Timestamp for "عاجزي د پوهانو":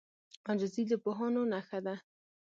0.47-1.41